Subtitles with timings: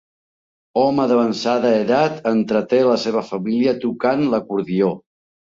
[0.83, 4.91] Home d'avançada edat entreté la seva família tocant l'acordió